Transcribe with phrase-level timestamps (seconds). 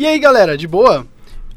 [0.00, 1.06] E aí, galera, de boa?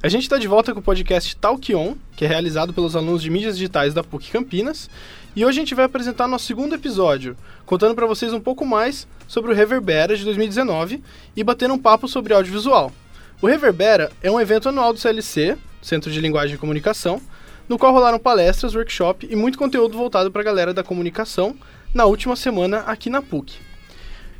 [0.03, 3.21] A gente está de volta com o podcast Talk On, que é realizado pelos alunos
[3.21, 4.89] de mídias digitais da PUC Campinas.
[5.33, 9.07] E hoje a gente vai apresentar nosso segundo episódio, contando para vocês um pouco mais
[9.29, 11.01] sobre o Reverbera de 2019
[11.37, 12.91] e batendo um papo sobre audiovisual.
[13.41, 17.21] O Reverbera é um evento anual do CLC, Centro de Linguagem e Comunicação,
[17.69, 21.55] no qual rolaram palestras, workshop e muito conteúdo voltado para a galera da comunicação
[21.93, 23.72] na última semana aqui na PUC.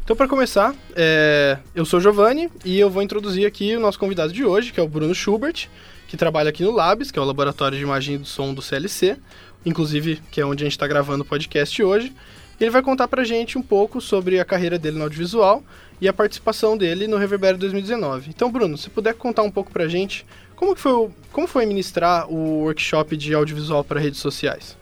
[0.03, 1.57] Então, para começar, é...
[1.73, 4.83] eu sou Giovanni e eu vou introduzir aqui o nosso convidado de hoje, que é
[4.83, 5.69] o Bruno Schubert,
[6.09, 9.17] que trabalha aqui no Labs, que é o Laboratório de Imagem do Som do CLC,
[9.65, 12.13] inclusive que é onde a gente está gravando o podcast hoje.
[12.59, 15.63] E ele vai contar para a gente um pouco sobre a carreira dele no audiovisual
[16.01, 18.29] e a participação dele no Reverbero 2019.
[18.29, 21.11] Então, Bruno, se puder contar um pouco para a gente como, que foi, o...
[21.31, 24.77] como foi ministrar o workshop de audiovisual para redes sociais?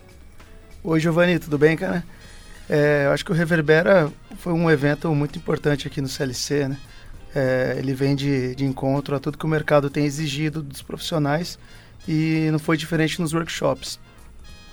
[0.83, 2.03] Oi, Giovanni, tudo bem, cara?
[2.73, 6.77] É, eu acho que o Reverbera foi um evento muito importante aqui no CLC, né?
[7.35, 11.59] É, ele vem de, de encontro a tudo que o mercado tem exigido dos profissionais
[12.07, 13.99] e não foi diferente nos workshops.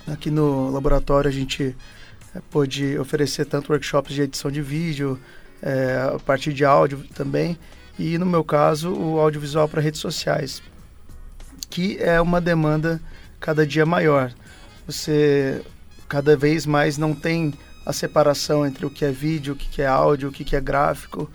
[0.07, 1.75] Aqui no laboratório a gente
[2.33, 5.19] é, pôde oferecer tanto workshops de edição de vídeo,
[5.61, 7.59] é, a partir de áudio também,
[7.97, 10.63] e no meu caso o audiovisual para redes sociais,
[11.69, 13.01] que é uma demanda
[13.41, 14.31] cada dia maior.
[14.87, 15.61] Você
[16.07, 17.53] cada vez mais não tem
[17.85, 21.29] a separação entre o que é vídeo, o que é áudio, o que é gráfico.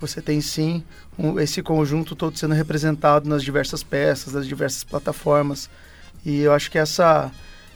[0.00, 0.82] Você tem sim
[1.18, 5.68] um, esse conjunto todo sendo representado nas diversas peças, nas diversas plataformas.
[6.24, 7.30] E eu acho que essa,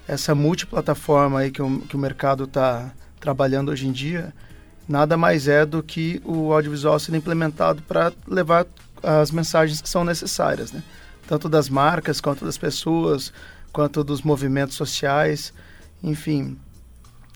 [0.08, 4.32] essa multiplataforma aí que o, que o mercado está trabalhando hoje em dia,
[4.88, 8.66] nada mais é do que o audiovisual sendo implementado para levar
[9.02, 10.82] as mensagens que são necessárias, né?
[11.26, 13.32] Tanto das marcas, quanto das pessoas,
[13.72, 15.52] quanto dos movimentos sociais.
[16.02, 16.58] Enfim,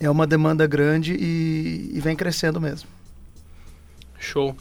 [0.01, 2.89] é uma demanda grande e, e vem crescendo mesmo.
[4.19, 4.57] Show.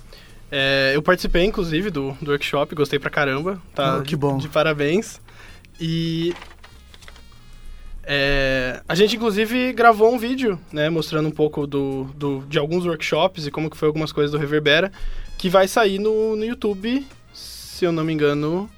[0.52, 3.62] É, eu participei, inclusive, do, do workshop, gostei pra caramba.
[3.76, 4.38] Tá oh, que bom.
[4.38, 5.20] De, de parabéns.
[5.80, 6.34] E
[8.10, 12.86] é, a gente, inclusive, gravou um vídeo, né, mostrando um pouco do, do, de alguns
[12.86, 14.94] workshops e como que foi algumas coisas do Reverbera,
[15.38, 18.70] que vai sair no, no YouTube, se eu não me engano,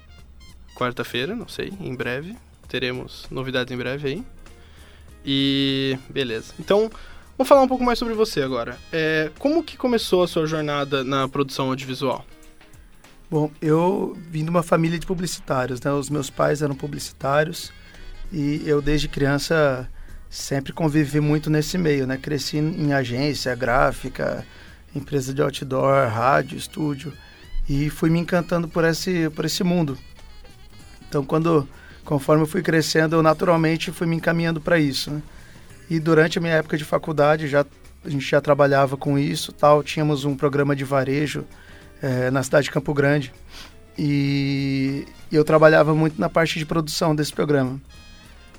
[0.74, 2.36] quarta-feira, não sei, em breve.
[2.68, 4.24] Teremos novidades em breve aí.
[5.24, 6.54] E beleza.
[6.58, 6.90] Então,
[7.36, 8.78] vamos falar um pouco mais sobre você agora.
[8.92, 12.24] É, como que começou a sua jornada na produção audiovisual?
[13.30, 15.92] Bom, eu vim de uma família de publicitários, né?
[15.92, 17.72] Os meus pais eram publicitários
[18.32, 19.88] e eu desde criança
[20.28, 22.16] sempre convivi muito nesse meio, né?
[22.16, 24.44] Cresci em agência gráfica,
[24.94, 27.12] empresa de outdoor, rádio, estúdio
[27.68, 29.96] e fui me encantando por esse por esse mundo.
[31.08, 31.68] Então, quando
[32.10, 35.12] conforme eu fui crescendo, eu naturalmente fui me encaminhando para isso.
[35.12, 35.22] Né?
[35.88, 37.64] E durante a minha época de faculdade, já,
[38.04, 39.80] a gente já trabalhava com isso, tal.
[39.80, 41.44] Tínhamos um programa de varejo
[42.02, 43.32] é, na cidade de Campo Grande
[43.96, 47.80] e eu trabalhava muito na parte de produção desse programa.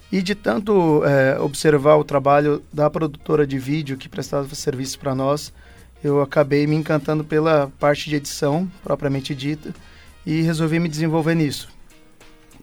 [0.09, 5.13] E de tanto é, observar o trabalho da produtora de vídeo que prestava serviço para
[5.13, 5.51] nós,
[6.01, 9.75] eu acabei me encantando pela parte de edição propriamente dita
[10.25, 11.80] e resolvi me desenvolver nisso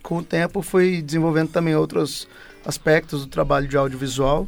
[0.03, 2.29] com o tempo fui desenvolvendo também outros
[2.65, 4.47] aspectos do trabalho de audiovisual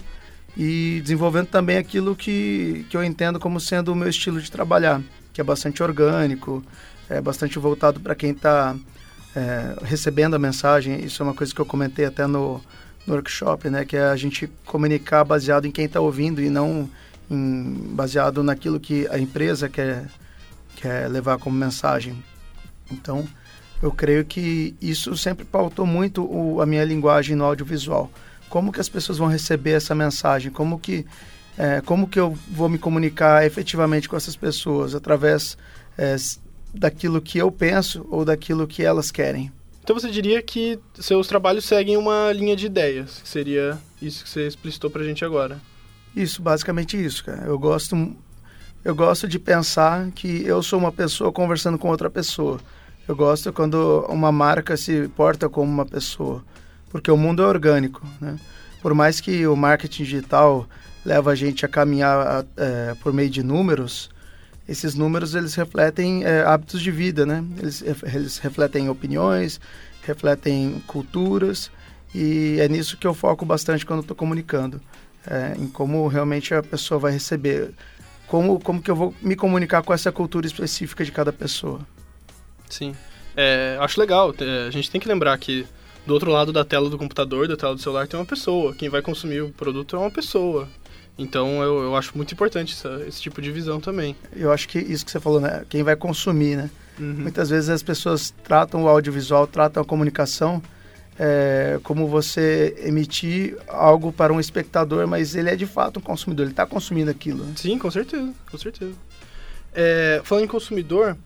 [0.57, 5.01] e desenvolvendo também aquilo que, que eu entendo como sendo o meu estilo de trabalhar,
[5.33, 6.63] que é bastante orgânico,
[7.09, 8.77] é bastante voltado para quem está
[9.35, 11.05] é, recebendo a mensagem.
[11.05, 12.61] Isso é uma coisa que eu comentei até no,
[13.07, 13.85] no workshop, né?
[13.85, 16.89] Que é a gente comunicar baseado em quem está ouvindo e não
[17.31, 20.07] em, baseado naquilo que a empresa quer,
[20.77, 22.23] quer levar como mensagem.
[22.91, 23.27] Então,
[23.83, 28.11] eu creio que isso sempre pautou muito o, a minha linguagem no audiovisual.
[28.49, 30.51] Como que as pessoas vão receber essa mensagem?
[30.51, 31.07] Como que,
[31.57, 34.95] é, como que eu vou me comunicar efetivamente com essas pessoas?
[34.95, 35.57] Através
[35.97, 36.17] é,
[36.75, 39.53] daquilo que eu penso ou daquilo que elas querem.
[39.83, 44.31] Então você diria que seus trabalhos seguem uma linha de ideias, que seria isso que
[44.31, 45.61] você explicitou pra gente agora.
[46.15, 47.45] Isso, basicamente isso, cara.
[47.47, 48.15] Eu gosto,
[48.85, 52.61] eu gosto de pensar que eu sou uma pessoa conversando com outra pessoa.
[53.09, 56.45] Eu gosto quando uma marca se porta como uma pessoa,
[56.91, 58.37] porque o mundo é orgânico, né?
[58.81, 60.67] Por mais que o marketing digital
[61.05, 64.11] leva a gente a caminhar é, por meio de números,
[64.69, 67.45] esses números eles refletem é, hábitos de vida, né?
[67.59, 69.61] Eles, eles refletem opiniões,
[70.03, 71.71] refletem culturas
[72.15, 74.81] e é nisso que eu foco bastante quando estou comunicando,
[75.27, 77.73] é, em como realmente a pessoa vai receber,
[78.29, 81.81] como como que eu vou me comunicar com essa cultura específica de cada pessoa.
[82.71, 82.95] Sim.
[83.37, 84.35] É, acho legal.
[84.67, 85.67] A gente tem que lembrar que
[86.07, 88.75] do outro lado da tela do computador, da tela do celular, tem uma pessoa.
[88.75, 90.69] Quem vai consumir o produto é uma pessoa.
[91.19, 94.17] Então eu, eu acho muito importante essa, esse tipo de visão também.
[94.35, 95.65] Eu acho que isso que você falou, né?
[95.69, 96.71] Quem vai consumir, né?
[96.99, 97.15] Uhum.
[97.19, 100.63] Muitas vezes as pessoas tratam o audiovisual, tratam a comunicação
[101.19, 106.45] é, como você emitir algo para um espectador, mas ele é de fato um consumidor,
[106.45, 107.45] ele está consumindo aquilo.
[107.45, 107.53] Né?
[107.57, 108.95] Sim, com certeza, com certeza.
[109.75, 111.17] É, falando em consumidor,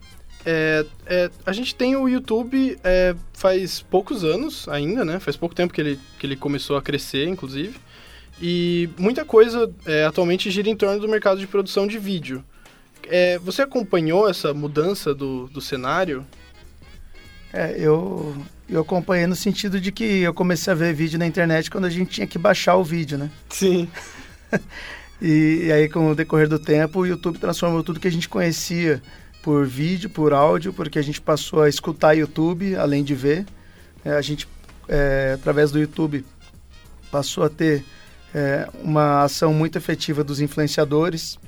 [0.44, 5.18] é, é, a gente tem o YouTube é, faz poucos anos ainda, né?
[5.18, 7.76] Faz pouco tempo que ele, que ele começou a crescer, inclusive.
[8.40, 12.44] E muita coisa é, atualmente gira em torno do mercado de produção de vídeo.
[13.08, 16.26] É, você acompanhou essa mudança do, do cenário?
[17.52, 18.36] É, eu,
[18.68, 21.90] eu acompanhei no sentido de que eu comecei a ver vídeo na internet quando a
[21.90, 23.30] gente tinha que baixar o vídeo, né?
[23.48, 23.88] Sim.
[25.22, 28.28] e, e, aí, com o decorrer do tempo, o YouTube transformou tudo que a gente
[28.28, 29.00] conhecia
[29.44, 33.44] por vídeo, por áudio, porque a gente passou a escutar YouTube, além de ver.
[34.02, 34.48] É, a gente,
[34.88, 36.24] é, através do YouTube,
[37.10, 37.84] passou a ter
[38.34, 41.38] é, uma ação muito efetiva dos influenciadores.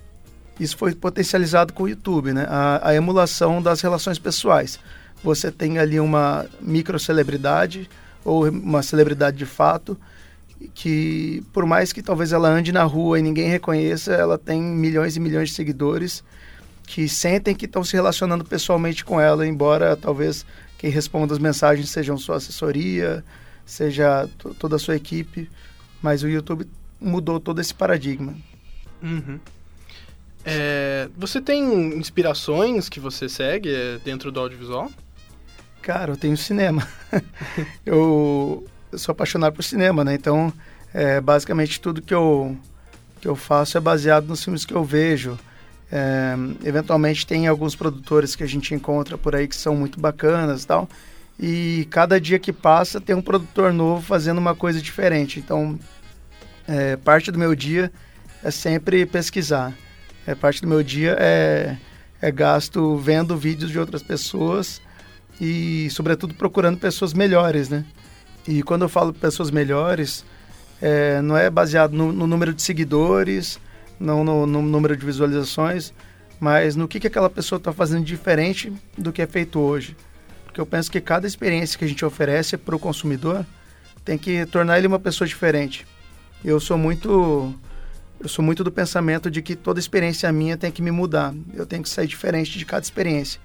[0.61, 2.47] Isso foi potencializado com o YouTube, né?
[2.51, 4.79] A, a emulação das relações pessoais.
[5.25, 7.89] Você tem ali uma microcelebridade
[8.23, 9.99] ou uma celebridade de fato
[10.75, 15.17] que por mais que talvez ela ande na rua e ninguém reconheça, ela tem milhões
[15.17, 16.23] e milhões de seguidores
[16.87, 20.47] que sentem que estão se relacionando pessoalmente com ela, embora talvez
[20.79, 23.25] quem responda as mensagens sejam sua assessoria,
[23.65, 24.29] seja
[24.59, 25.51] toda a sua equipe,
[26.01, 26.67] mas o YouTube
[27.01, 28.35] mudou todo esse paradigma.
[29.03, 29.41] Uhum.
[30.45, 34.91] É, você tem inspirações que você segue é, dentro do audiovisual?
[35.83, 36.87] Cara, eu tenho cinema.
[37.85, 40.15] eu, eu, sou apaixonado por cinema, né?
[40.15, 40.53] Então,
[40.95, 42.57] é, basicamente tudo que eu,
[43.21, 45.37] que eu faço é baseado nos filmes que eu vejo.
[46.65, 50.67] Eventualmente tem alguns produtores que a gente encontra por aí que são muito bacanas e
[50.67, 50.89] tal.
[51.39, 55.39] E cada dia que passa tem um produtor novo fazendo uma coisa diferente.
[55.39, 55.79] Então,
[56.67, 57.93] é, parte do meu dia
[58.43, 59.73] é sempre pesquisar.
[60.27, 61.77] É, parte do meu dia é,
[62.21, 64.81] é gasto vendo vídeos de outras pessoas
[65.41, 67.85] e, sobretudo, procurando pessoas melhores, né?
[68.49, 70.25] E quando eu falo pessoas melhores,
[70.81, 73.61] é, não é baseado no, no número de seguidores,
[73.99, 75.93] não no, no número de visualizações,
[76.39, 79.97] mas no que, que aquela pessoa está fazendo diferente do que é feito hoje.
[80.45, 83.45] Porque eu penso que cada experiência que a gente oferece para o consumidor
[84.05, 85.87] tem que tornar ele uma pessoa diferente.
[86.45, 87.55] Eu sou muito
[88.19, 91.35] eu sou muito do pensamento de que toda experiência minha tem que me mudar.
[91.53, 93.41] Eu tenho que sair diferente de cada experiência.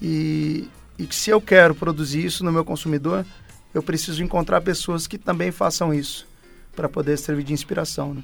[0.00, 0.68] E,
[0.98, 3.26] e que se eu quero produzir isso no meu consumidor,
[3.74, 6.26] eu preciso encontrar pessoas que também façam isso
[6.74, 8.14] para poder servir de inspiração.
[8.14, 8.22] Né?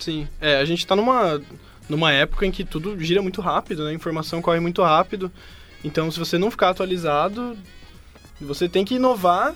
[0.00, 1.40] Sim, é, a gente está numa,
[1.88, 3.90] numa época em que tudo gira muito rápido, né?
[3.90, 5.30] A informação corre muito rápido.
[5.84, 7.56] Então, se você não ficar atualizado,
[8.40, 9.54] você tem que inovar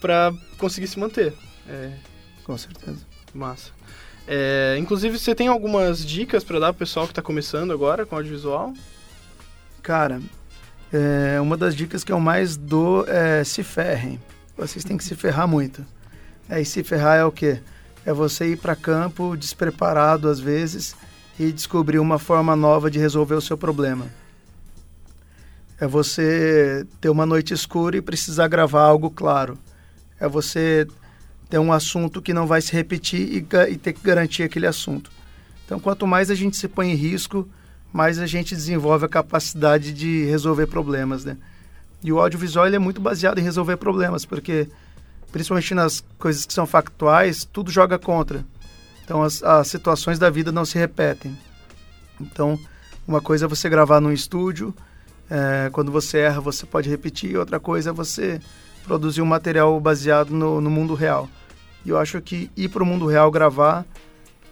[0.00, 1.34] para conseguir se manter.
[1.68, 1.92] É...
[2.44, 3.06] Com certeza.
[3.34, 3.70] Massa.
[4.26, 8.14] É, inclusive, você tem algumas dicas para dar pro pessoal que está começando agora com
[8.14, 8.72] audiovisual?
[9.82, 10.20] Cara,
[10.92, 14.20] é, uma das dicas que eu mais dou é se ferrem.
[14.56, 15.84] Vocês têm que se ferrar muito.
[16.48, 17.60] É, e se ferrar é o quê?
[18.04, 20.94] É você ir para campo despreparado às vezes
[21.38, 24.06] e descobrir uma forma nova de resolver o seu problema.
[25.80, 29.58] É você ter uma noite escura e precisar gravar algo claro.
[30.20, 30.86] É você
[31.48, 35.10] ter um assunto que não vai se repetir e, e ter que garantir aquele assunto.
[35.64, 37.48] Então, quanto mais a gente se põe em risco,
[37.92, 41.36] mais a gente desenvolve a capacidade de resolver problemas, né?
[42.02, 44.68] E o audiovisual ele é muito baseado em resolver problemas, porque
[45.32, 48.44] principalmente nas coisas que são factuais, tudo joga contra.
[49.04, 51.36] Então as, as situações da vida não se repetem.
[52.20, 52.58] Então,
[53.08, 54.72] uma coisa é você gravar num estúdio,
[55.28, 58.40] é, quando você erra você pode repetir, outra coisa é você
[58.84, 61.28] produzir um material baseado no, no mundo real.
[61.84, 63.84] E eu acho que ir para o mundo real gravar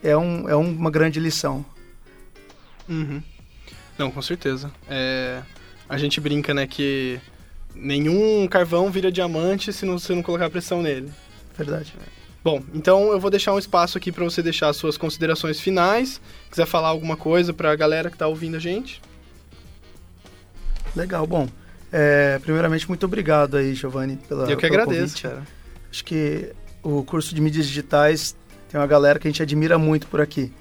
[0.02, 1.64] é, um, é uma grande lição.
[2.88, 3.22] Uhum.
[3.96, 4.72] Não, com certeza.
[4.88, 5.42] É,
[5.88, 7.20] a gente brinca, né, que
[7.74, 11.10] nenhum carvão vira diamante se não, você não colocar pressão nele.
[11.56, 11.94] Verdade.
[12.42, 16.20] Bom, então eu vou deixar um espaço aqui para você deixar suas considerações finais.
[16.50, 19.00] Quiser falar alguma coisa para a galera que está ouvindo a gente.
[20.96, 21.48] Legal, bom.
[21.92, 25.22] É, primeiramente, muito obrigado aí, Giovanni, pela Eu que agradeço, convite.
[25.22, 25.42] cara.
[25.90, 28.34] Acho que o curso de mídias digitais
[28.70, 30.52] tem uma galera que a gente admira muito por aqui.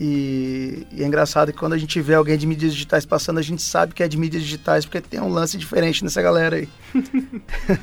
[0.00, 3.42] E, e, é engraçado que quando a gente vê alguém de mídias digitais passando, a
[3.42, 6.68] gente sabe que é de mídias digitais, porque tem um lance diferente nessa galera aí.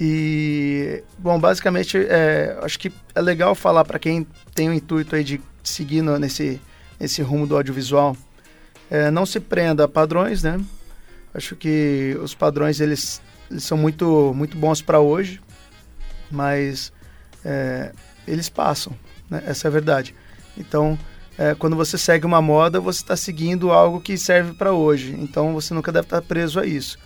[0.00, 5.22] e, bom, basicamente, é, acho que é legal falar para quem tem o intuito aí
[5.22, 6.60] de seguir no, nesse,
[6.98, 8.16] nesse rumo do audiovisual,
[8.90, 10.58] é, não se prenda a padrões, né?
[11.34, 13.20] Acho que os padrões, eles,
[13.50, 15.40] eles são muito, muito bons para hoje,
[16.30, 16.92] mas
[17.44, 17.92] é,
[18.26, 18.94] eles passam,
[19.28, 19.42] né?
[19.46, 20.14] Essa é a verdade.
[20.56, 20.98] Então,
[21.36, 25.16] é, quando você segue uma moda, você está seguindo algo que serve para hoje.
[25.18, 26.98] Então você nunca deve estar tá preso a isso.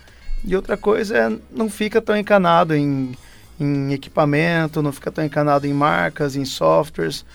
[0.43, 3.15] E outra coisa é não fica tão encanado em,
[3.59, 7.25] em equipamento, não fica tão encanado em marcas, em softwares,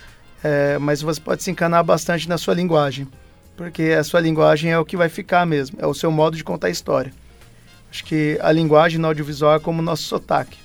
[0.42, 3.08] é, mas você pode se encanar bastante na sua linguagem,
[3.56, 6.44] porque a sua linguagem é o que vai ficar mesmo, é o seu modo de
[6.44, 7.12] contar a história.
[7.90, 10.58] Acho que a linguagem no audiovisual é como o nosso sotaque.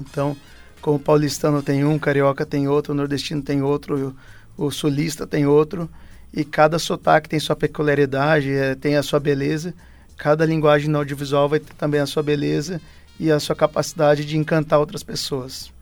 [0.00, 0.36] Então,
[0.80, 4.16] como paulistano tem um, carioca tem outro, nordestino tem outro,
[4.60, 5.88] o sulista tem outro,
[6.34, 9.74] e cada sotaque tem sua peculiaridade, é, tem a sua beleza.
[10.18, 12.78] Cada linguagem no audiovisual vai ter também a sua beleza
[13.18, 15.72] e a sua capacidade de encantar outras pessoas.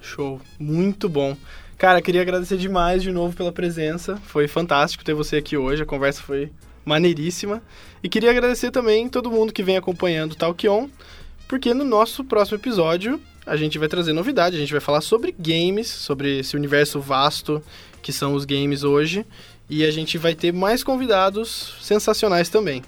[0.00, 1.34] Show, muito bom.
[1.78, 4.16] Cara, queria agradecer demais de novo pela presença.
[4.26, 5.82] Foi fantástico ter você aqui hoje.
[5.82, 6.52] A conversa foi
[6.84, 7.62] maneiríssima.
[8.02, 10.88] E queria agradecer também todo mundo que vem acompanhando o Talk On,
[11.48, 15.34] porque no nosso próximo episódio a gente vai trazer novidade, a gente vai falar sobre
[15.38, 17.62] games, sobre esse universo vasto
[18.02, 19.24] que são os games hoje,
[19.70, 22.82] e a gente vai ter mais convidados sensacionais também.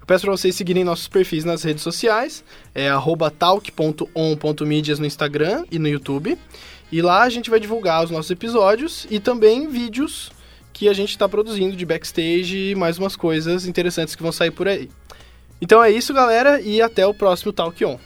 [0.00, 2.44] Eu peço para vocês seguirem nossos perfis nas redes sociais,
[2.74, 2.88] é
[3.38, 6.38] talk.on.medias no Instagram e no YouTube.
[6.92, 10.32] E lá a gente vai divulgar os nossos episódios e também vídeos
[10.72, 14.50] que a gente está produzindo de backstage e mais umas coisas interessantes que vão sair
[14.50, 14.90] por aí.
[15.60, 17.98] Então é isso, galera, e até o próximo Talk On.